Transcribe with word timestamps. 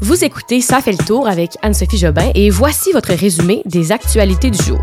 Vous 0.00 0.24
écoutez 0.24 0.60
Ça 0.60 0.80
fait 0.80 0.92
le 0.92 1.04
tour 1.04 1.26
avec 1.26 1.56
Anne-Sophie 1.60 1.98
Jobin 1.98 2.30
et 2.36 2.50
voici 2.50 2.92
votre 2.92 3.12
résumé 3.12 3.62
des 3.64 3.90
actualités 3.90 4.48
du 4.48 4.62
jour. 4.62 4.78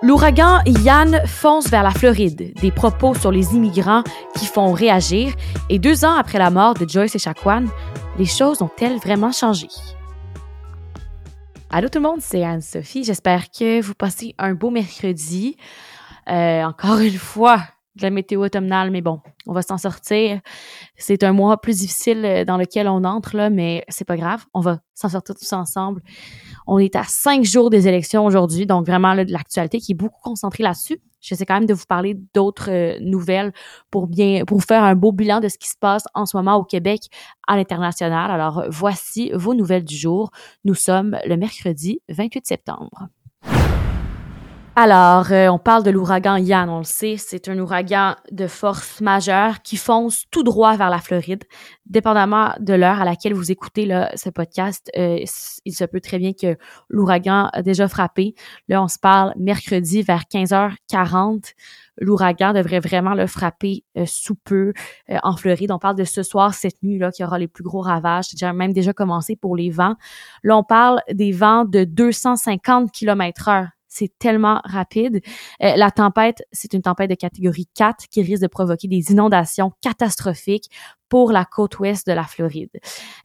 L'ouragan 0.00 0.60
Yann 0.64 1.20
fonce 1.26 1.68
vers 1.70 1.82
la 1.82 1.90
Floride, 1.90 2.54
des 2.60 2.70
propos 2.70 3.16
sur 3.16 3.32
les 3.32 3.52
immigrants 3.56 4.04
qui 4.38 4.46
font 4.46 4.72
réagir, 4.72 5.34
et 5.70 5.80
deux 5.80 6.04
ans 6.04 6.14
après 6.14 6.38
la 6.38 6.50
mort 6.50 6.74
de 6.74 6.88
Joyce 6.88 7.16
et 7.16 7.18
Chacuan, 7.18 7.66
les 8.16 8.26
choses 8.26 8.62
ont-elles 8.62 8.98
vraiment 8.98 9.32
changé? 9.32 9.66
Allô 11.68 11.88
tout 11.88 11.98
le 11.98 12.08
monde, 12.08 12.20
c'est 12.20 12.44
Anne-Sophie. 12.44 13.02
J'espère 13.02 13.50
que 13.50 13.80
vous 13.80 13.94
passez 13.94 14.36
un 14.38 14.54
beau 14.54 14.70
mercredi. 14.70 15.56
Euh, 16.30 16.62
encore 16.62 17.00
une 17.00 17.18
fois, 17.18 17.60
de 17.96 18.02
la 18.02 18.10
météo 18.10 18.44
automnale, 18.44 18.90
mais 18.90 19.00
bon, 19.00 19.20
on 19.46 19.52
va 19.52 19.62
s'en 19.62 19.78
sortir. 19.78 20.40
C'est 20.96 21.22
un 21.22 21.32
mois 21.32 21.60
plus 21.60 21.78
difficile 21.78 22.24
euh, 22.24 22.44
dans 22.44 22.56
lequel 22.56 22.88
on 22.88 23.04
entre, 23.04 23.36
là, 23.36 23.50
mais 23.50 23.84
c'est 23.88 24.04
pas 24.04 24.16
grave. 24.16 24.44
On 24.52 24.60
va 24.60 24.80
s'en 24.94 25.08
sortir 25.08 25.34
tous 25.34 25.52
ensemble. 25.52 26.02
On 26.66 26.78
est 26.78 26.96
à 26.96 27.04
cinq 27.04 27.44
jours 27.44 27.70
des 27.70 27.86
élections 27.88 28.24
aujourd'hui, 28.24 28.66
donc 28.66 28.86
vraiment 28.86 29.14
de 29.14 29.30
l'actualité 29.30 29.78
qui 29.78 29.92
est 29.92 29.96
beaucoup 29.96 30.20
concentrée 30.22 30.62
là-dessus. 30.62 31.00
J'essaie 31.20 31.46
quand 31.46 31.54
même 31.54 31.66
de 31.66 31.74
vous 31.74 31.86
parler 31.88 32.18
d'autres 32.34 32.70
euh, 32.70 32.98
nouvelles 33.00 33.52
pour 33.90 34.08
bien 34.08 34.44
pour 34.44 34.62
faire 34.62 34.84
un 34.84 34.94
beau 34.94 35.10
bilan 35.10 35.40
de 35.40 35.48
ce 35.48 35.56
qui 35.56 35.68
se 35.68 35.78
passe 35.78 36.04
en 36.12 36.26
ce 36.26 36.36
moment 36.36 36.56
au 36.56 36.64
Québec 36.64 37.08
à 37.48 37.56
l'international. 37.56 38.30
Alors 38.30 38.64
voici 38.68 39.30
vos 39.32 39.54
nouvelles 39.54 39.84
du 39.84 39.96
jour. 39.96 40.30
Nous 40.64 40.74
sommes 40.74 41.16
le 41.24 41.36
mercredi 41.36 42.00
28 42.10 42.46
septembre. 42.46 43.08
Alors, 44.76 45.30
euh, 45.30 45.46
on 45.50 45.58
parle 45.60 45.84
de 45.84 45.90
l'ouragan 45.92 46.36
Yann, 46.36 46.68
on 46.68 46.78
le 46.78 46.84
sait, 46.84 47.14
c'est 47.16 47.48
un 47.48 47.56
ouragan 47.60 48.16
de 48.32 48.48
force 48.48 49.00
majeure 49.00 49.62
qui 49.62 49.76
fonce 49.76 50.24
tout 50.32 50.42
droit 50.42 50.76
vers 50.76 50.90
la 50.90 50.98
Floride. 50.98 51.44
Dépendamment 51.86 52.54
de 52.58 52.74
l'heure 52.74 53.00
à 53.00 53.04
laquelle 53.04 53.34
vous 53.34 53.52
écoutez 53.52 53.88
ce 54.16 54.30
podcast, 54.30 54.90
euh, 54.98 55.24
il 55.64 55.72
se 55.72 55.84
peut 55.84 56.00
très 56.00 56.18
bien 56.18 56.32
que 56.32 56.56
l'ouragan 56.88 57.50
a 57.52 57.62
déjà 57.62 57.86
frappé. 57.86 58.34
Là, 58.66 58.82
on 58.82 58.88
se 58.88 58.98
parle 58.98 59.32
mercredi 59.38 60.02
vers 60.02 60.22
15h40. 60.22 61.52
L'ouragan 62.00 62.52
devrait 62.52 62.80
vraiment 62.80 63.14
le 63.14 63.28
frapper 63.28 63.84
euh, 63.96 64.06
sous 64.06 64.34
peu 64.34 64.72
en 65.22 65.36
Floride. 65.36 65.70
On 65.70 65.78
parle 65.78 65.94
de 65.94 66.02
ce 66.02 66.24
soir, 66.24 66.52
cette 66.52 66.82
nuit 66.82 66.98
là, 66.98 67.12
qui 67.12 67.22
aura 67.22 67.38
les 67.38 67.46
plus 67.46 67.62
gros 67.62 67.80
ravages. 67.80 68.24
C'est 68.24 68.36
déjà 68.36 68.52
même 68.52 68.72
déjà 68.72 68.92
commencé 68.92 69.36
pour 69.36 69.54
les 69.54 69.70
vents. 69.70 69.94
Là, 70.42 70.56
on 70.56 70.64
parle 70.64 71.00
des 71.12 71.30
vents 71.30 71.64
de 71.64 71.84
250 71.84 72.90
km 72.90 73.48
heure 73.48 73.68
c'est 73.94 74.12
tellement 74.18 74.60
rapide. 74.64 75.20
Euh, 75.62 75.76
la 75.76 75.90
tempête, 75.92 76.42
c'est 76.50 76.72
une 76.74 76.82
tempête 76.82 77.10
de 77.10 77.14
catégorie 77.14 77.68
4 77.74 78.08
qui 78.10 78.22
risque 78.22 78.42
de 78.42 78.48
provoquer 78.48 78.88
des 78.88 79.12
inondations 79.12 79.72
catastrophiques 79.80 80.68
pour 81.08 81.30
la 81.30 81.44
côte 81.44 81.78
ouest 81.78 82.06
de 82.06 82.12
la 82.12 82.24
Floride. 82.24 82.70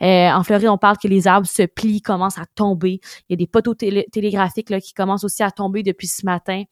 Euh, 0.04 0.30
en 0.30 0.44
Floride, 0.44 0.68
on 0.68 0.78
parle 0.78 0.98
que 0.98 1.08
les 1.08 1.28
arbres 1.28 1.48
se 1.48 1.64
plient, 1.64 2.02
commencent 2.02 2.38
à 2.38 2.46
tomber. 2.54 3.00
Il 3.28 3.32
y 3.32 3.34
a 3.34 3.38
des 3.38 3.48
poteaux 3.48 3.74
télégraphiques 3.74 4.68
qui 4.80 4.94
commencent 4.94 5.24
aussi 5.24 5.42
à 5.42 5.50
tomber 5.50 5.82
depuis 5.82 6.08
ce 6.08 6.24
matin 6.24 6.64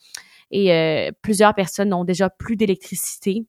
et 0.52 0.72
euh, 0.72 1.12
plusieurs 1.22 1.54
personnes 1.56 1.90
n'ont 1.90 2.06
déjà 2.06 2.30
plus 2.30 2.56
d'électricité. 2.56 3.46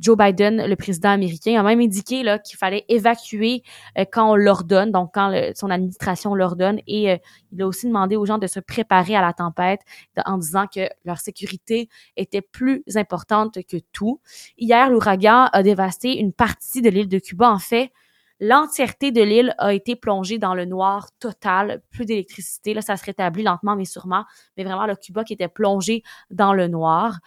Joe 0.00 0.16
Biden, 0.16 0.64
le 0.66 0.76
président 0.76 1.10
américain, 1.10 1.58
a 1.58 1.62
même 1.62 1.80
indiqué 1.80 2.22
là 2.22 2.38
qu'il 2.38 2.56
fallait 2.56 2.84
évacuer 2.88 3.62
euh, 3.98 4.04
quand 4.10 4.30
on 4.30 4.36
l'ordonne, 4.36 4.92
donc 4.92 5.10
quand 5.14 5.32
son 5.54 5.70
administration 5.70 6.34
l'ordonne, 6.34 6.80
et 6.86 7.10
euh, 7.10 7.16
il 7.52 7.62
a 7.62 7.66
aussi 7.66 7.86
demandé 7.86 8.16
aux 8.16 8.26
gens 8.26 8.38
de 8.38 8.46
se 8.46 8.60
préparer 8.60 9.16
à 9.16 9.22
la 9.22 9.32
tempête 9.32 9.80
en 10.24 10.38
disant 10.38 10.66
que 10.66 10.88
leur 11.04 11.18
sécurité 11.18 11.88
était 12.16 12.42
plus 12.42 12.82
importante 12.96 13.58
que 13.64 13.76
tout. 13.92 14.20
Hier, 14.56 14.90
l'ouragan 14.90 15.48
a 15.52 15.62
dévasté 15.62 16.18
une 16.18 16.32
partie 16.32 16.82
de 16.82 16.90
l'île 16.90 17.08
de 17.08 17.18
Cuba. 17.18 17.50
En 17.50 17.58
fait, 17.58 17.92
l'entièreté 18.40 19.10
de 19.10 19.22
l'île 19.22 19.54
a 19.58 19.72
été 19.72 19.96
plongée 19.96 20.38
dans 20.38 20.54
le 20.54 20.64
noir 20.64 21.08
total, 21.18 21.82
plus 21.90 22.04
d'électricité. 22.04 22.74
Là, 22.74 22.82
ça 22.82 22.96
se 22.96 23.04
rétablit 23.04 23.42
lentement 23.42 23.76
mais 23.76 23.84
sûrement, 23.84 24.24
mais 24.56 24.64
vraiment 24.64 24.86
le 24.86 24.96
Cuba 24.96 25.24
qui 25.24 25.32
était 25.32 25.48
plongé 25.48 26.02
dans 26.30 26.52
le 26.52 26.68
noir. 26.68 27.18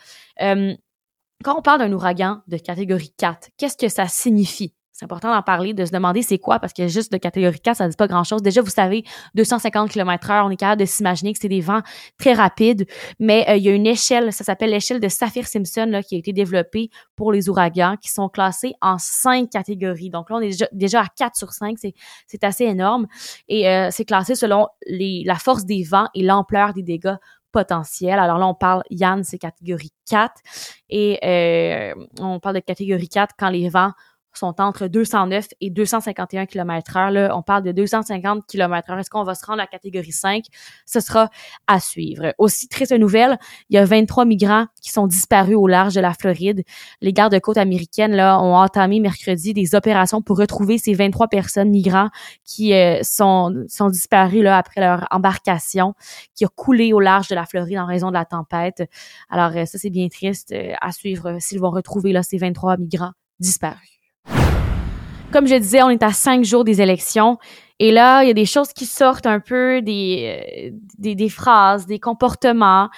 Euh, 0.42 0.74
quand 1.44 1.58
on 1.58 1.62
parle 1.62 1.80
d'un 1.80 1.92
ouragan 1.92 2.42
de 2.48 2.58
catégorie 2.58 3.14
4, 3.18 3.50
qu'est-ce 3.58 3.78
que 3.78 3.90
ça 3.90 4.08
signifie? 4.08 4.74
C'est 5.02 5.06
important 5.06 5.34
d'en 5.34 5.42
parler, 5.42 5.74
de 5.74 5.84
se 5.84 5.92
demander 5.92 6.22
c'est 6.22 6.38
quoi, 6.38 6.60
parce 6.60 6.74
que 6.74 6.88
juste 6.88 7.12
de 7.12 7.18
catégorie 7.18 7.60
4, 7.60 7.78
ça 7.78 7.86
ne 7.86 7.90
dit 7.90 7.96
pas 7.96 8.06
grand-chose. 8.06 8.44
Déjà, 8.44 8.62
vous 8.62 8.70
savez, 8.70 9.04
250 9.34 9.90
km 9.90 10.30
heure, 10.30 10.46
on 10.46 10.52
est 10.52 10.58
capable 10.58 10.82
de 10.82 10.86
s'imaginer 10.86 11.34
que 11.34 11.40
c'est 11.42 11.48
des 11.48 11.60
vents 11.60 11.82
très 12.20 12.34
rapides, 12.34 12.86
mais 13.18 13.50
euh, 13.50 13.56
il 13.56 13.64
y 13.64 13.70
a 13.70 13.72
une 13.72 13.88
échelle, 13.88 14.32
ça 14.32 14.44
s'appelle 14.44 14.70
l'échelle 14.70 15.00
de 15.00 15.08
Saphir-Simpson, 15.08 16.02
qui 16.08 16.14
a 16.14 16.18
été 16.20 16.34
développée 16.34 16.92
pour 17.16 17.32
les 17.32 17.50
ouragans, 17.50 17.96
qui 18.00 18.12
sont 18.12 18.30
classés 18.30 18.74
en 18.80 19.00
cinq 19.00 19.50
catégories. 19.50 20.12
Donc 20.12 20.30
là, 20.30 20.36
on 20.36 20.42
est 20.42 20.64
déjà, 20.72 21.02
à 21.02 21.08
4 21.08 21.36
sur 21.36 21.52
5, 21.52 21.78
c'est 22.28 22.44
assez 22.44 22.66
énorme. 22.66 23.08
Et 23.48 23.68
euh, 23.68 23.88
c'est 23.90 24.06
classé 24.06 24.36
selon 24.36 24.68
la 24.88 25.36
force 25.36 25.66
des 25.66 25.84
vents 25.84 26.10
et 26.14 26.22
l'ampleur 26.22 26.74
des 26.74 26.84
dégâts 26.84 27.16
potentiel. 27.52 28.20
Alors 28.20 28.38
là, 28.38 28.48
on 28.48 28.54
parle, 28.54 28.84
Yann, 28.90 29.24
c'est 29.24 29.38
catégorie 29.38 29.92
4. 30.10 30.34
Et 30.90 31.20
euh, 31.24 32.06
on 32.20 32.40
parle 32.40 32.56
de 32.56 32.60
catégorie 32.62 33.10
4 33.10 33.36
quand 33.38 33.50
les 33.50 33.70
vents 33.70 33.92
sont 34.34 34.60
entre 34.60 34.88
209 34.88 35.48
et 35.62 35.70
251 35.70 36.46
km 36.46 36.98
heure. 36.98 37.12
Là, 37.12 37.36
on 37.36 37.42
parle 37.42 37.64
de 37.64 37.72
250 37.72 38.46
km 38.48 38.92
heure. 38.92 39.00
Est-ce 39.00 39.10
qu'on 39.10 39.24
va 39.24 39.36
se 39.36 39.46
rendre 39.46 39.60
à 39.60 39.64
la 39.64 39.68
catégorie 39.68 40.12
5? 40.12 40.46
Ce 40.86 41.00
sera 41.00 41.30
à 41.68 41.80
suivre. 41.80 42.34
Aussi, 42.38 42.68
triste 42.68 42.94
nouvelle, 42.94 43.38
il 43.70 43.76
y 43.76 43.78
a 43.78 43.86
23 43.86 44.26
migrants 44.26 44.66
qui 44.82 44.92
sont 44.92 45.08
disparus 45.08 45.56
au 45.56 45.68
large 45.68 45.94
de 45.94 46.02
la 46.02 46.14
Floride. 46.14 46.64
Les 47.02 47.14
gardes-côtes 47.14 47.58
américaines 47.58 48.16
là, 48.16 48.40
ont 48.40 48.56
entamé 48.56 49.00
mercredi 49.00 49.54
des 49.54 49.76
opérations 49.76 50.22
pour 50.22 50.38
retrouver 50.38 50.78
ces 50.78 50.94
23 50.94 51.28
personnes 51.28 51.70
migrants 51.70 52.10
qui 52.46 52.74
euh, 52.74 53.00
sont, 53.04 53.66
sont 53.68 53.90
disparus 53.90 54.44
là, 54.44 54.58
après 54.58 54.82
leur 54.82 55.08
embarcation 55.12 55.94
qui 56.36 56.46
a 56.46 56.48
coulé 56.48 56.94
au 56.94 57.00
large 57.00 57.28
de 57.28 57.36
la 57.36 57.46
Floride 57.46 57.78
en 57.78 57.86
raison 57.86 58.10
de 58.10 58.14
la 58.14 58.26
tempête. 58.26 58.84
Alors, 59.30 59.56
euh, 59.56 59.66
ça, 59.66 59.78
c'est 59.78 59.90
bien 59.90 60.08
triste 60.08 60.52
euh, 60.52 60.74
à 60.82 60.92
suivre 60.92 61.38
s'ils 61.40 61.60
vont 61.60 61.72
retrouver 61.72 62.12
là, 62.14 62.24
ces 62.24 62.38
23 62.38 62.78
migrants 62.78 63.12
disparus. 63.40 63.91
Comme 65.32 65.48
je 65.48 65.56
disais, 65.56 65.82
on 65.82 65.90
est 65.90 66.04
à 66.04 66.12
cinq 66.12 66.44
jours 66.44 66.64
des 66.64 66.82
élections. 66.82 67.38
Et 67.80 67.92
là, 67.92 68.24
il 68.24 68.28
y 68.28 68.32
a 68.32 68.34
des 68.34 68.46
choses 68.46 68.74
qui 68.74 68.86
sortent 68.86 69.26
un 69.26 69.40
peu, 69.40 69.82
des, 69.82 70.72
euh, 70.72 70.78
des, 70.98 71.16
des 71.16 71.30
phrases, 71.30 71.86
des 71.86 72.00
comportements 72.00 72.90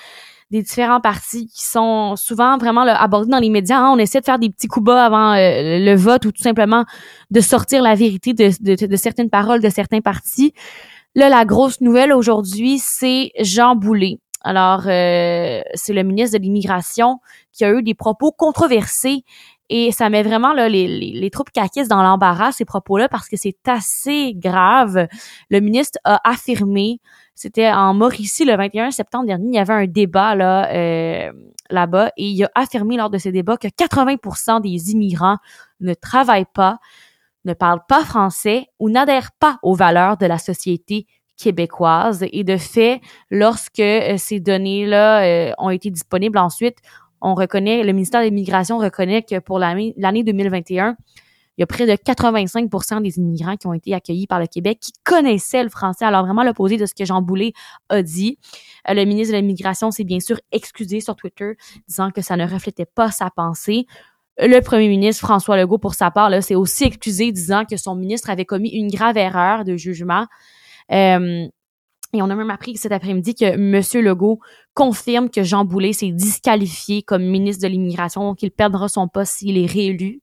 des 0.53 0.61
différents 0.61 1.01
partis 1.01 1.47
qui 1.47 1.66
sont 1.66 2.16
souvent 2.16 2.59
vraiment 2.59 2.81
abordés 2.81 3.31
dans 3.31 3.39
les 3.39 3.49
médias. 3.49 3.79
Hein. 3.79 3.91
On 3.91 3.97
essaie 3.97 4.19
de 4.19 4.25
faire 4.25 4.38
des 4.38 4.51
petits 4.51 4.67
coups 4.67 4.85
bas 4.85 5.05
avant 5.05 5.33
euh, 5.33 5.79
le 5.79 5.95
vote 5.95 6.25
ou 6.25 6.31
tout 6.31 6.44
simplement 6.44 6.85
de 7.31 7.41
sortir 7.41 7.81
la 7.81 7.95
vérité 7.95 8.33
de, 8.33 8.51
de, 8.59 8.85
de, 8.85 8.95
certaines 8.95 9.31
paroles 9.31 9.61
de 9.61 9.69
certains 9.69 10.01
partis. 10.01 10.53
Là, 11.15 11.29
la 11.29 11.44
grosse 11.45 11.81
nouvelle 11.81 12.13
aujourd'hui, 12.13 12.77
c'est 12.77 13.31
Jean 13.39 13.75
Boulet. 13.75 14.19
Alors, 14.44 14.83
euh, 14.85 15.61
c'est 15.73 15.94
le 15.94 16.03
ministre 16.03 16.38
de 16.38 16.44
l'Immigration 16.44 17.19
qui 17.51 17.65
a 17.65 17.71
eu 17.71 17.81
des 17.81 17.95
propos 17.95 18.31
controversés 18.31 19.23
et 19.75 19.91
ça 19.91 20.07
met 20.11 20.22
vraiment 20.22 20.53
là, 20.53 20.69
les, 20.69 21.29
troupes 21.31 21.50
caquistes 21.50 21.89
dans 21.89 22.03
l'embarras, 22.03 22.51
ces 22.51 22.63
propos-là, 22.63 23.09
parce 23.09 23.28
que 23.28 23.38
c'est 23.38 23.57
assez 23.67 24.35
grave. 24.35 25.07
Le 25.50 25.59
ministre 25.61 25.97
a 26.03 26.22
affirmé, 26.29 27.00
c'était 27.34 27.72
en 27.72 27.95
Mauricie 27.95 28.45
le 28.45 28.56
21 28.56 28.91
septembre 28.91 29.25
dernier, 29.25 29.47
il 29.47 29.56
y 29.56 29.57
avait 29.57 29.73
un 29.73 29.88
débat 29.88 30.35
là, 30.35 30.72
euh, 30.72 31.31
là-bas, 31.72 32.12
et 32.17 32.28
il 32.28 32.44
a 32.44 32.51
affirmé 32.53 32.97
lors 32.97 33.09
de 33.09 33.17
ce 33.17 33.29
débat 33.29 33.57
que 33.57 33.67
80% 33.67 34.62
des 34.62 34.91
immigrants 34.91 35.38
ne 35.79 35.95
travaillent 35.95 36.45
pas, 36.53 36.78
ne 37.44 37.56
parlent 37.56 37.83
pas 37.89 38.06
français 38.06 38.67
ou 38.78 38.91
n'adhèrent 38.91 39.31
pas 39.39 39.57
aux 39.63 39.73
valeurs 39.73 40.17
de 40.17 40.28
la 40.28 40.38
société 40.38 41.07
québécoise. 41.35 42.23
Et 42.31 42.44
de 42.44 42.57
fait, 42.57 43.01
lorsque 43.31 43.79
euh, 43.79 44.17
ces 44.17 44.39
données-là 44.39 45.23
euh, 45.23 45.51
ont 45.57 45.72
été 45.72 45.89
disponibles 45.89 46.38
ensuite, 46.38 46.78
on 47.23 47.34
reconnaît, 47.35 47.84
le 47.84 47.94
ministère 47.94 48.22
de 48.22 48.25
l'Immigration 48.25 48.78
reconnaît 48.78 49.23
que 49.23 49.39
pour 49.39 49.57
l'année 49.57 49.94
2021, 49.97 50.95
il 51.57 51.61
y 51.61 51.63
a 51.63 51.67
près 51.67 51.85
de 51.85 51.91
85% 51.91 53.01
des 53.01 53.17
immigrants 53.17 53.56
qui 53.56 53.67
ont 53.67 53.73
été 53.73 53.94
accueillis 53.94 54.28
par 54.28 54.39
le 54.39 54.47
Québec 54.47 54.80
qui 54.81 54.92
connaissaient 55.03 55.63
le 55.63 55.69
français. 55.69 56.03
Alors 56.03 56.25
vraiment 56.25 56.44
l'opposé 56.44 56.77
de 56.77 56.86
ce 56.86 56.94
que 56.94 57.06
Jean 57.06 57.21
Boulet 57.21 57.53
a 57.89 58.01
dit. 58.01 58.39
Euh, 58.89 58.94
le 58.94 59.06
ministre 59.06 59.33
de 59.33 59.38
l'Immigration 59.39 59.92
s'est 59.92 60.03
bien 60.03 60.19
sûr 60.19 60.39
excusé 60.51 61.00
sur 61.00 61.15
Twitter, 61.15 61.53
disant 61.88 62.09
que 62.12 62.21
ça 62.21 62.36
ne 62.36 62.45
reflétait 62.48 62.88
pas 62.88 63.12
sa 63.12 63.30
pensée. 63.30 63.86
Le 64.39 64.59
premier 64.62 64.88
ministre 64.88 65.25
François 65.25 65.56
Legault, 65.56 65.77
pour 65.77 65.94
sa 65.94 66.09
part, 66.09 66.31
s'est 66.44 66.56
aussi 66.56 66.86
excusé, 66.86 67.31
disant 67.31 67.65
que 67.65 67.77
son 67.77 67.95
ministre 67.95 68.31
avait 68.31 68.45
commis 68.45 68.69
une 68.69 68.89
grave 68.89 69.15
erreur 69.15 69.63
de 69.63 69.77
jugement. 69.77 70.25
Euh, 70.92 71.48
et 72.13 72.21
on 72.21 72.30
a 72.30 72.36
même 72.36 72.51
appris 72.51 72.77
cet 72.77 72.92
après-midi 72.92 73.33
que 73.33 73.45
M. 73.45 74.04
Legault 74.04 74.39
confirme 74.75 75.30
que 75.30 75.44
Jean 75.44 75.65
Boulet 75.65 75.94
s'est 75.94 76.12
disqualifié 76.12 77.01
comme 77.01 77.24
ministre 77.24 77.63
de 77.63 77.68
l'Immigration, 77.68 78.36
qu'il 78.36 78.51
perdra 78.51 78.88
son 78.88 79.07
poste 79.07 79.33
s'il 79.38 79.57
est 79.57 79.65
réélu. 79.65 80.21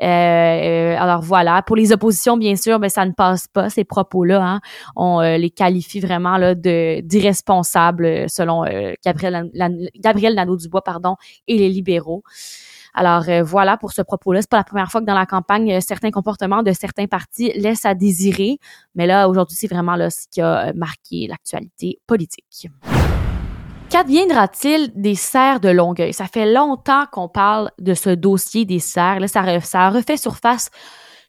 Euh, 0.00 0.06
euh, 0.06 0.96
alors 0.98 1.20
voilà, 1.20 1.62
pour 1.62 1.76
les 1.76 1.92
oppositions, 1.92 2.36
bien 2.36 2.56
sûr, 2.56 2.78
ben, 2.78 2.88
ça 2.88 3.04
ne 3.04 3.12
passe 3.12 3.46
pas, 3.48 3.68
ces 3.68 3.84
propos-là. 3.84 4.42
Hein. 4.42 4.60
On 4.96 5.20
euh, 5.20 5.36
les 5.36 5.50
qualifie 5.50 6.00
vraiment 6.00 6.38
là, 6.38 6.54
de 6.54 7.00
d'irresponsables 7.00 8.28
selon 8.28 8.64
Gabriel, 9.04 9.50
Gabriel 9.96 10.34
Nadeau-Dubois 10.34 10.82
pardon, 10.82 11.16
et 11.46 11.58
les 11.58 11.68
libéraux. 11.68 12.22
Alors 12.94 13.24
euh, 13.28 13.42
voilà 13.42 13.76
pour 13.76 13.92
ce 13.92 14.02
propos-là. 14.02 14.42
C'est 14.42 14.50
pas 14.50 14.58
la 14.58 14.64
première 14.64 14.90
fois 14.90 15.00
que 15.00 15.06
dans 15.06 15.14
la 15.14 15.26
campagne, 15.26 15.72
euh, 15.72 15.80
certains 15.80 16.10
comportements 16.10 16.62
de 16.62 16.72
certains 16.72 17.06
partis 17.06 17.52
laissent 17.54 17.84
à 17.84 17.94
désirer. 17.94 18.58
Mais 18.94 19.06
là, 19.06 19.28
aujourd'hui, 19.28 19.56
c'est 19.56 19.68
vraiment 19.68 19.96
là 19.96 20.10
ce 20.10 20.26
qui 20.30 20.40
a 20.40 20.72
marqué 20.74 21.26
l'actualité 21.28 21.98
politique. 22.06 22.68
Qu'adviendra-t-il 23.90 24.92
des 24.94 25.14
serres 25.14 25.60
de 25.60 25.70
Longueuil? 25.70 26.12
Ça 26.12 26.26
fait 26.26 26.52
longtemps 26.52 27.06
qu'on 27.10 27.28
parle 27.28 27.70
de 27.78 27.94
ce 27.94 28.10
dossier 28.10 28.66
des 28.66 28.80
serres. 28.80 29.20
Là, 29.20 29.28
ça, 29.28 29.60
ça 29.60 29.88
refait 29.88 30.18
surface 30.18 30.68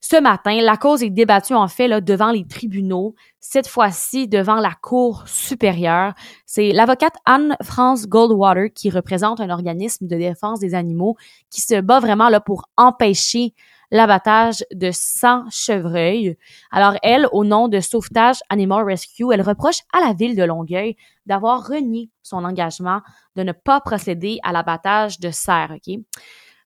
ce 0.01 0.19
matin. 0.19 0.61
La 0.61 0.77
cause 0.77 1.03
est 1.03 1.09
débattue 1.09 1.53
en 1.53 1.67
fait 1.67 1.87
là, 1.87 2.01
devant 2.01 2.31
les 2.31 2.47
tribunaux, 2.47 3.15
cette 3.39 3.67
fois-ci 3.67 4.27
devant 4.27 4.55
la 4.55 4.73
Cour 4.81 5.23
supérieure. 5.27 6.13
C'est 6.45 6.71
l'avocate 6.71 7.15
Anne-France 7.25 8.07
Goldwater 8.07 8.69
qui 8.73 8.89
représente 8.89 9.41
un 9.41 9.49
organisme 9.49 10.07
de 10.07 10.15
défense 10.15 10.59
des 10.59 10.73
animaux 10.73 11.15
qui 11.49 11.61
se 11.61 11.79
bat 11.81 11.99
vraiment 11.99 12.29
là, 12.29 12.39
pour 12.39 12.69
empêcher 12.77 13.53
l'abattage 13.91 14.63
de 14.73 14.91
100 14.91 15.49
chevreuils. 15.49 16.37
Alors 16.71 16.95
elle, 17.01 17.27
au 17.31 17.43
nom 17.43 17.67
de 17.67 17.79
Sauvetage 17.79 18.37
Animal 18.49 18.85
Rescue, 18.85 19.33
elle 19.33 19.41
reproche 19.41 19.79
à 19.93 20.05
la 20.05 20.13
ville 20.13 20.35
de 20.35 20.43
Longueuil 20.43 20.95
d'avoir 21.25 21.67
renié 21.67 22.09
son 22.21 22.43
engagement 22.45 23.01
de 23.35 23.43
ne 23.43 23.51
pas 23.51 23.81
procéder 23.81 24.39
à 24.43 24.51
l'abattage 24.51 25.19
de 25.19 25.31
cerfs, 25.31 25.71
OK? 25.75 25.95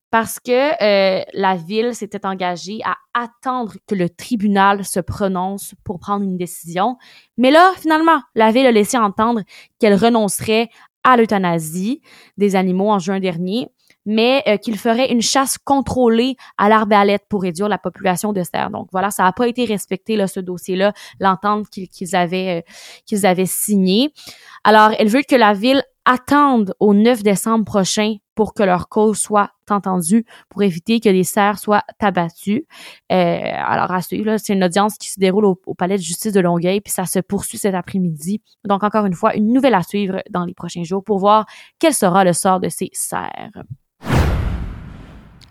Parce 0.09 0.39
que 0.39 0.51
euh, 0.83 1.23
la 1.33 1.55
ville 1.55 1.95
s'était 1.95 2.25
engagée 2.25 2.79
à 2.85 2.97
attendre 3.13 3.73
que 3.87 3.95
le 3.95 4.09
tribunal 4.09 4.85
se 4.85 4.99
prononce 4.99 5.73
pour 5.83 5.99
prendre 5.99 6.23
une 6.23 6.37
décision. 6.37 6.97
Mais 7.37 7.51
là, 7.51 7.73
finalement, 7.77 8.21
la 8.35 8.51
ville 8.51 8.65
a 8.65 8.71
laissé 8.71 8.97
entendre 8.97 9.41
qu'elle 9.79 9.95
renoncerait 9.95 10.69
à 11.03 11.17
l'euthanasie 11.17 12.01
des 12.37 12.55
animaux 12.55 12.89
en 12.89 12.99
juin 12.99 13.19
dernier 13.19 13.69
mais 14.05 14.43
euh, 14.47 14.57
qu'il 14.57 14.77
ferait 14.77 15.11
une 15.11 15.21
chasse 15.21 15.57
contrôlée 15.57 16.35
à 16.57 16.69
l'arbalète 16.69 17.23
pour 17.29 17.43
réduire 17.43 17.69
la 17.69 17.77
population 17.77 18.33
de 18.33 18.43
cerfs. 18.43 18.69
Donc 18.69 18.89
voilà, 18.91 19.11
ça 19.11 19.23
n'a 19.23 19.31
pas 19.31 19.47
été 19.47 19.65
respecté 19.65 20.15
là 20.15 20.27
ce 20.27 20.39
dossier-là, 20.39 20.93
l'entente 21.19 21.69
qu'ils 21.69 22.15
avaient 22.15 22.59
euh, 22.59 22.71
qu'ils 23.05 23.25
avaient 23.25 23.45
signé. 23.45 24.11
Alors, 24.63 24.91
elle 24.97 25.07
veut 25.07 25.23
que 25.27 25.35
la 25.35 25.53
ville 25.53 25.83
attende 26.05 26.73
au 26.79 26.93
9 26.93 27.23
décembre 27.23 27.65
prochain 27.65 28.15
pour 28.35 28.53
que 28.53 28.63
leur 28.63 28.89
cause 28.89 29.17
soit 29.17 29.51
entendue, 29.69 30.25
pour 30.49 30.63
éviter 30.63 30.99
que 30.99 31.09
les 31.09 31.23
cerfs 31.23 31.59
soient 31.59 31.83
abattus. 31.99 32.63
Euh, 33.11 33.39
alors 33.55 33.91
à 33.91 34.01
suivre, 34.01 34.37
c'est 34.37 34.53
une 34.53 34.63
audience 34.63 34.97
qui 34.97 35.09
se 35.09 35.19
déroule 35.19 35.45
au, 35.45 35.55
palais 35.75 35.97
de 35.97 36.01
justice 36.01 36.33
de 36.33 36.39
Longueuil, 36.39 36.81
puis 36.81 36.91
ça 36.91 37.05
se 37.05 37.19
poursuit 37.19 37.57
cet 37.57 37.75
après-midi. 37.75 38.41
Donc 38.65 38.83
encore 38.83 39.05
une 39.05 39.13
fois, 39.13 39.35
une 39.35 39.53
nouvelle 39.53 39.75
à 39.75 39.83
suivre 39.83 40.21
dans 40.29 40.45
les 40.45 40.53
prochains 40.53 40.83
jours 40.83 41.03
pour 41.03 41.19
voir 41.19 41.45
quel 41.79 41.93
sera 41.93 42.23
le 42.23 42.33
sort 42.33 42.59
de 42.59 42.69
ces 42.69 42.89
cerfs. 42.93 43.63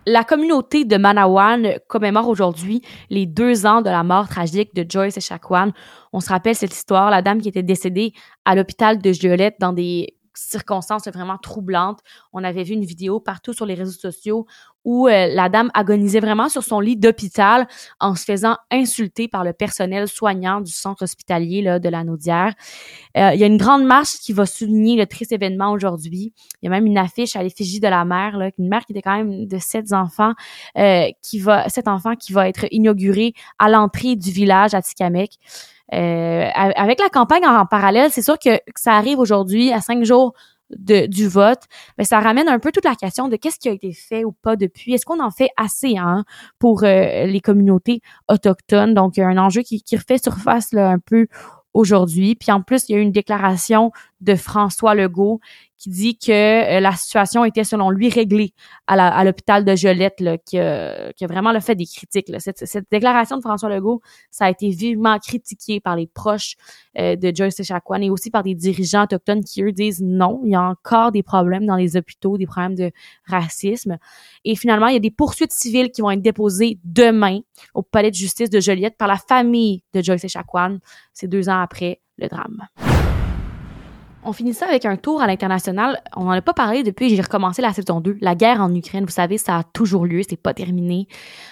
La 0.05 0.25
communauté 0.25 0.84
de 0.84 0.96
Manawan 0.96 1.75
commémore 1.87 2.26
aujourd'hui 2.26 2.82
les 3.08 3.25
deux 3.25 3.66
ans 3.66 3.82
de 3.82 3.90
la 3.90 4.02
mort 4.02 4.28
tragique 4.28 4.75
de 4.75 4.84
Joyce 4.88 5.16
Echaquan. 5.16 5.70
On 6.12 6.19
se 6.19 6.28
rappelle 6.28 6.56
cette 6.56 6.75
histoire, 6.75 7.08
la 7.08 7.22
dame 7.22 7.40
qui 7.40 7.48
était 7.48 7.62
décédée 7.62 8.12
à 8.44 8.56
l'hôpital 8.56 8.98
de 8.98 9.12
Joliette 9.12 9.58
dans 9.60 9.72
des 9.72 10.16
circonstances 10.34 11.06
vraiment 11.08 11.38
troublantes. 11.38 12.00
On 12.32 12.44
avait 12.44 12.62
vu 12.62 12.75
une 12.75 12.84
vidéo 12.84 13.20
partout 13.20 13.52
sur 13.52 13.67
les 13.67 13.75
réseaux 13.75 13.99
sociaux 13.99 14.46
où 14.84 15.06
euh, 15.06 15.29
la 15.29 15.49
dame 15.49 15.70
agonisait 15.75 16.20
vraiment 16.20 16.49
sur 16.49 16.64
son 16.64 16.81
lit 16.81 16.96
d'hôpital 16.96 17.69
en 18.00 18.14
se 18.14 18.25
faisant 18.25 18.56
insulter 18.70 19.29
par 19.29 19.44
le 19.44 19.52
personnel 19.52 20.08
soignant 20.08 20.61
du 20.61 20.73
centre 20.73 21.05
hospitalier 21.05 21.62
là, 21.62 21.79
de 21.79 21.88
la 21.88 22.05
Naudière. 22.05 22.55
Euh, 23.17 23.31
il 23.34 23.40
y 23.40 23.44
a 23.44 23.46
une 23.46 23.58
grande 23.58 23.84
marche 23.84 24.19
qui 24.20 24.32
va 24.32 24.46
souligner 24.46 24.96
le 24.96 25.06
triste 25.06 25.32
événement 25.32 25.73
aujourd'hui. 25.73 26.32
Il 26.61 26.67
y 26.67 26.69
a 26.69 26.70
même 26.70 26.87
une 26.87 26.99
affiche 26.99 27.37
à 27.37 27.43
l'effigie 27.43 27.81
de 27.81 27.88
la 27.88 28.05
mère, 28.05 28.37
là, 28.37 28.50
une 28.58 28.69
mère 28.69 28.84
qui 28.84 28.93
était 28.93 29.02
quand 29.02 29.17
même 29.17 29.46
de 29.46 29.58
sept 29.58 29.93
enfants, 29.93 30.32
euh, 30.79 31.06
qui 31.23 31.38
va, 31.38 31.69
sept 31.69 31.88
enfants 31.88 32.17
qui 32.17 32.32
va 32.32 32.49
être 32.49 32.67
inaugurée 32.70 33.34
à 33.58 33.69
l'entrée 33.69 34.17
du 34.17 34.31
village 34.31 34.75
à 34.75 34.82
Tikamek. 34.82 35.38
Euh, 35.93 36.49
avec 36.55 37.00
la 37.00 37.09
campagne 37.09 37.47
en, 37.47 37.67
parallèle, 37.67 38.11
c'est 38.11 38.23
sûr 38.23 38.39
que, 38.39 38.61
ça 38.77 38.94
arrive 38.94 39.19
aujourd'hui 39.19 39.73
à 39.73 39.81
cinq 39.81 40.05
jours 40.05 40.33
de, 40.71 41.06
du 41.06 41.29
vote, 41.29 41.65
mais 41.99 42.05
ça 42.05 42.19
ramène 42.21 42.49
un 42.49 42.59
peu 42.59 42.73
toute 42.73 42.87
la 42.87 42.94
question 42.94 43.29
de 43.29 43.37
qu'est-ce 43.37 43.59
qui 43.59 43.69
a 43.69 43.73
été 43.73 43.93
fait 43.93 44.25
ou 44.25 44.33
pas 44.33 44.56
depuis. 44.56 44.94
Est-ce 44.94 45.05
qu'on 45.05 45.21
en 45.21 45.31
fait 45.31 45.50
assez 45.59 45.99
hein, 45.99 46.25
pour 46.59 46.85
euh, 46.85 47.27
les 47.27 47.41
communautés 47.41 48.00
autochtones? 48.29 48.94
Donc, 48.94 49.17
il 49.17 49.21
y 49.21 49.23
a 49.23 49.29
un 49.29 49.39
enjeu 49.39 49.62
qui, 49.62 49.83
qui 49.83 49.97
refait 49.97 50.19
surface 50.19 50.73
là, 50.73 50.89
un 50.89 50.99
peu 50.99 51.27
aujourd'hui. 51.75 52.35
Puis 52.35 52.53
en 52.53 52.62
plus, 52.62 52.89
il 52.89 52.93
y 52.93 52.94
a 52.94 52.99
eu 52.99 53.03
une 53.03 53.12
déclaration 53.12 53.93
de 54.21 54.35
François 54.35 54.94
Legault 54.94 55.41
qui 55.82 55.90
dit 55.90 56.17
que 56.17 56.31
euh, 56.31 56.79
la 56.79 56.93
situation 56.93 57.44
était 57.44 57.64
selon 57.64 57.90
lui 57.90 58.08
réglée 58.08 58.55
à 58.87 59.25
l'hôpital 59.25 59.64
de 59.64 59.75
Joliette, 59.75 60.20
là, 60.20 60.38
qui, 60.38 60.56
a, 60.58 61.12
qui 61.14 61.25
a 61.25 61.26
vraiment 61.26 61.50
le 61.50 61.58
fait 61.58 61.75
des 61.75 61.87
critiques. 61.87 62.29
Là. 62.29 62.38
Cette, 62.38 62.64
cette, 62.67 62.87
déclaration 62.90 63.37
de 63.37 63.40
François 63.43 63.69
Legault, 63.69 64.00
ça 64.31 64.44
a 64.44 64.50
été 64.50 64.69
vivement 64.69 65.19
critiqué 65.19 65.81
par 65.81 65.96
les 65.96 66.06
proches 66.06 66.55
euh, 66.99 67.17
de 67.17 67.34
Joyce 67.34 67.58
Echaquan 67.58 68.00
et 68.02 68.11
aussi 68.11 68.31
par 68.31 68.44
des 68.44 68.55
dirigeants 68.55 69.02
autochtones 69.05 69.43
qui, 69.43 69.62
eux, 69.62 69.73
disent 69.73 70.00
non, 70.00 70.40
il 70.44 70.52
y 70.52 70.55
a 70.55 70.62
encore 70.62 71.11
des 71.11 71.25
problèmes 71.25 71.67
dans 71.67 71.76
les 71.76 71.96
hôpitaux, 71.96 72.38
des 72.38 72.46
problèmes 72.46 72.76
de 72.76 72.93
racisme. 73.26 73.99
Et 74.44 74.55
finalement, 74.55 74.87
il 74.87 74.94
y 74.94 74.99
a 74.99 75.00
des 75.00 75.11
poursuites 75.11 75.52
civiles 75.52 75.90
qui 75.90 76.00
vont 76.00 76.12
être 76.12 76.23
déposées 76.23 76.79
demain 76.84 77.40
au 77.75 77.82
palais 77.82 78.11
de 78.11 78.17
justice 78.17 78.50
de 78.50 78.61
Joliette 78.61 78.96
par 78.96 79.08
la 79.08 79.17
famille 79.17 79.82
de 79.94 80.02
Joyce 80.02 80.25
Echaquan, 80.25 80.79
c'est 81.12 81.26
deux 81.26 81.49
ans 81.49 81.61
après 81.61 82.00
le 82.19 82.29
drame. 82.29 82.69
On 84.24 84.32
finit 84.32 84.54
ça 84.54 84.66
avec 84.66 84.84
un 84.84 84.96
tour 84.96 85.20
à 85.20 85.26
l'international. 85.26 86.00
On 86.16 86.24
n'en 86.24 86.30
a 86.30 86.42
pas 86.42 86.52
parlé 86.52 86.84
depuis 86.84 87.08
j'ai 87.08 87.20
recommencé 87.20 87.60
la 87.60 87.72
saison 87.72 88.00
2. 88.00 88.19
La 88.20 88.36
guerre 88.36 88.60
en 88.60 88.72
Ukraine, 88.72 89.04
vous 89.04 89.10
savez, 89.10 89.36
ça 89.36 89.58
a 89.58 89.62
toujours 89.64 90.06
lieu, 90.06 90.22
c'est 90.28 90.36
pas 90.36 90.54
terminé. 90.54 91.08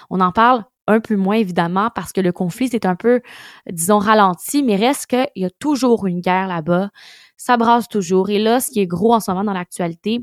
On 0.08 0.20
en 0.20 0.30
parle 0.30 0.64
un 0.86 1.00
peu 1.00 1.16
moins 1.16 1.36
évidemment 1.36 1.90
parce 1.94 2.12
que 2.12 2.20
le 2.20 2.32
conflit 2.32 2.68
c'est 2.68 2.86
un 2.86 2.94
peu, 2.94 3.22
disons, 3.70 3.98
ralenti, 3.98 4.62
mais 4.62 4.76
reste 4.76 5.06
qu'il 5.06 5.28
y 5.36 5.44
a 5.44 5.50
toujours 5.50 6.06
une 6.06 6.20
guerre 6.20 6.46
là-bas. 6.46 6.90
Ça 7.36 7.56
brasse 7.56 7.88
toujours. 7.88 8.30
Et 8.30 8.38
là, 8.38 8.60
ce 8.60 8.70
qui 8.70 8.80
est 8.80 8.86
gros 8.86 9.14
en 9.14 9.20
ce 9.20 9.32
moment 9.32 9.44
dans 9.44 9.52
l'actualité, 9.52 10.20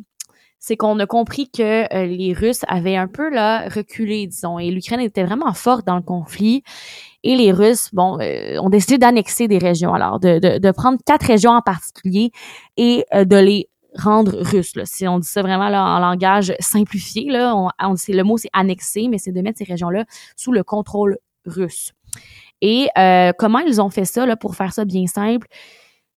c'est 0.60 0.76
qu'on 0.76 1.00
a 1.00 1.06
compris 1.06 1.50
que 1.50 1.94
euh, 1.94 2.06
les 2.06 2.34
Russes 2.34 2.64
avaient 2.68 2.96
un 2.96 3.08
peu 3.08 3.30
là 3.30 3.68
reculé, 3.70 4.28
disons, 4.28 4.58
et 4.58 4.72
l'Ukraine 4.72 5.00
était 5.02 5.24
vraiment 5.24 5.54
forte 5.54 5.86
dans 5.86 5.96
le 5.96 6.02
conflit. 6.02 6.64
Et 7.28 7.36
les 7.36 7.52
Russes, 7.52 7.90
bon, 7.94 8.18
euh, 8.20 8.58
ont 8.60 8.70
décidé 8.70 8.98
d'annexer 8.98 9.48
des 9.48 9.58
régions. 9.58 9.94
Alors, 9.94 10.20
de, 10.20 10.60
de, 10.60 10.72
prendre 10.72 10.98
quatre 11.06 11.26
régions 11.26 11.52
en 11.52 11.62
particulier 11.62 12.32
et 12.78 13.06
euh, 13.14 13.26
de 13.26 13.36
les 13.36 13.68
rendre 13.96 14.38
russes. 14.40 14.74
Si 14.86 15.08
on 15.08 15.20
dit 15.20 15.28
ça 15.28 15.42
vraiment 15.42 15.70
là, 15.70 15.84
en 15.84 16.00
langage 16.00 16.54
simplifié, 16.60 17.30
là, 17.30 17.56
on, 17.56 17.70
le 17.80 18.22
mot 18.24 18.38
c'est 18.38 18.50
annexer, 18.54 19.08
mais 19.10 19.18
c'est 19.18 19.32
de 19.32 19.42
mettre 19.42 19.58
ces 19.58 19.66
régions-là 19.66 20.06
sous 20.36 20.52
le 20.52 20.64
contrôle 20.64 21.18
russe. 21.46 21.92
Et 22.62 22.88
comment 23.38 23.60
ils 23.60 23.82
ont 23.82 23.90
fait 23.90 24.06
ça 24.06 24.26
là, 24.26 24.36
pour 24.36 24.56
faire 24.56 24.74
ça 24.74 24.86
bien 24.86 25.06
simple? 25.08 25.48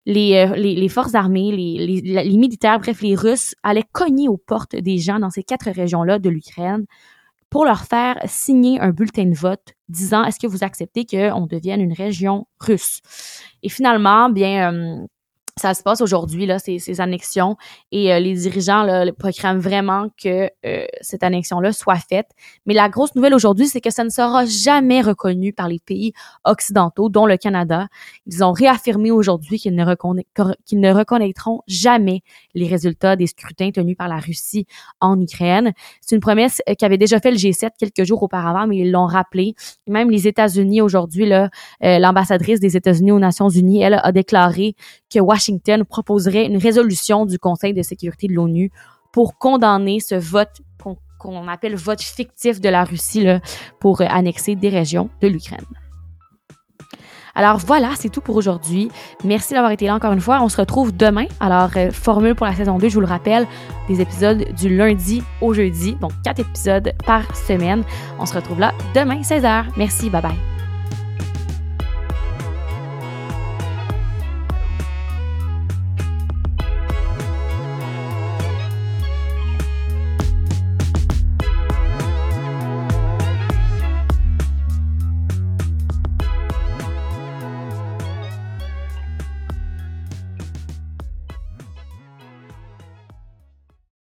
Euh, 0.09 0.57
les, 0.57 0.75
les, 0.75 0.89
forces 0.89 1.15
armées, 1.15 1.53
les, 1.53 2.01
les, 2.01 2.37
militaires, 2.37 2.79
bref, 2.81 3.03
les 3.03 3.15
Russes 3.15 3.55
allaient 3.63 3.85
cogner 3.93 4.29
aux 4.29 4.39
portes 4.39 4.75
des 4.75 4.99
gens 4.99 5.19
dans 5.19 5.31
ces 5.31 5.43
quatre 5.43 5.71
régions-là 5.71 6.19
de 6.19 6.31
l'Ukraine 6.31 6.87
pour 7.51 7.65
leur 7.65 7.85
faire 7.85 8.17
signer 8.27 8.81
un 8.81 8.91
bulletin 8.91 9.27
de 9.27 9.35
vote 9.35 9.75
disant 9.89 10.25
est-ce 10.25 10.39
que 10.39 10.47
vous 10.47 10.63
acceptez 10.65 11.05
qu'on 11.05 11.47
devienne 11.47 11.81
une 11.81 11.93
région 11.93 12.47
russe? 12.61 13.01
Et 13.63 13.69
finalement, 13.69 14.31
bien, 14.31 14.73
euh, 14.73 15.07
ça 15.61 15.75
se 15.75 15.83
passe 15.83 16.01
aujourd'hui, 16.01 16.47
là, 16.47 16.59
ces, 16.59 16.79
ces 16.79 17.01
annexions. 17.01 17.57
Et 17.93 18.13
euh, 18.13 18.19
les 18.19 18.35
dirigeants 18.35 18.83
là, 18.83 19.05
proclament 19.13 19.59
vraiment 19.59 20.09
que 20.23 20.51
euh, 20.65 20.85
cette 21.03 21.23
annexion-là 21.23 21.73
soit 21.73 21.97
faite. 21.97 22.31
Mais 22.67 22.75
la 22.75 22.89
grosse 22.89 23.15
nouvelle 23.15 23.35
aujourd'hui, 23.35 23.67
c'est 23.67 23.81
que 23.81 23.91
ça 23.91 24.03
ne 24.03 24.09
sera 24.09 24.47
jamais 24.47 25.03
reconnu 25.03 25.53
par 25.53 25.69
les 25.69 25.79
pays 25.79 26.13
occidentaux, 26.45 27.11
dont 27.11 27.27
le 27.27 27.37
Canada. 27.37 27.89
Ils 28.27 28.43
ont 28.43 28.53
réaffirmé 28.53 29.11
aujourd'hui 29.11 29.59
qu'ils 29.59 29.75
ne, 29.75 29.85
reconnaîtront 29.85 31.61
jamais 31.69 32.23
les 32.55 32.67
résultats 32.67 33.17
des 33.17 33.27
scrutins 33.27 33.71
tenus 33.71 33.97
par 33.97 34.09
la 34.09 34.17
Russie 34.17 34.67
en 35.01 35.21
Ukraine. 35.21 35.73
C'est 36.01 36.15
une 36.15 36.23
promesse 36.23 36.63
euh, 36.69 36.75
qu'avait 36.79 36.99
déjà 36.99 37.21
fait 37.21 37.31
le 37.31 37.37
G7 37.37 37.71
quelques 37.79 38.05
jours 38.05 38.23
auparavant, 38.23 38.67
mais 38.67 38.79
ils 38.79 38.91
l'ont 38.91 39.07
rappelé. 39.07 39.55
Même 39.87 40.11
les 40.11 40.27
États-Unis 40.27 40.81
aujourd'hui, 40.81 41.27
là, 41.27 41.51
l'ambassadrice 41.81 42.61
des 42.61 42.77
États-Unis 42.77 43.13
aux 43.13 43.19
Nations 43.19 43.49
Unies, 43.51 43.83
elle 43.83 44.01
a 44.03 44.13
déclaré 44.13 44.75
que 45.13 45.19
Washington 45.19 45.50
proposerait 45.89 46.47
une 46.47 46.57
résolution 46.57 47.27
du 47.27 47.39
Conseil 47.39 47.75
de 47.75 47.83
sécurité 47.83 48.29
de 48.29 48.35
l'ONU 48.35 48.71
pour 49.13 49.39
condamner 49.39 50.01
ce 50.01 50.15
vote 50.15 50.61
qu'on 51.19 51.49
appelle 51.49 51.77
vote 51.77 52.01
fictif 52.01 52.61
de 52.61 52.71
la 52.71 52.83
Russie 52.83 53.25
là, 53.25 53.41
pour 53.79 54.01
annexer 54.01 54.57
des 54.57 54.71
régions 54.71 55.11
de 55.21 55.29
l'Ukraine. 55.29 55.67
Alors 57.35 57.59
voilà, 57.59 57.91
c'est 57.97 58.09
tout 58.09 58.21
pour 58.21 58.37
aujourd'hui. 58.37 58.91
Merci 59.25 59.55
d'avoir 59.55 59.71
été 59.71 59.87
là 59.87 59.95
encore 59.95 60.13
une 60.13 60.21
fois. 60.21 60.41
On 60.43 60.49
se 60.49 60.57
retrouve 60.57 60.97
demain. 60.97 61.27
Alors, 61.39 61.71
euh, 61.77 61.91
formule 61.91 62.35
pour 62.35 62.47
la 62.47 62.55
saison 62.55 62.79
2, 62.79 62.89
je 62.89 62.95
vous 62.95 63.01
le 63.01 63.07
rappelle, 63.07 63.47
des 63.89 64.01
épisodes 64.01 64.45
du 64.55 64.75
lundi 64.77 65.23
au 65.41 65.55
jeudi, 65.55 65.95
donc 66.01 66.13
quatre 66.25 66.41
épisodes 66.41 66.93
par 67.07 67.37
semaine. 67.37 67.85
On 68.19 68.27
se 68.27 68.35
retrouve 68.35 68.59
là 68.61 68.75
demain, 68.95 69.21
16h. 69.21 69.67
Merci, 69.77 70.11
bye 70.11 70.23
bye. 70.23 70.50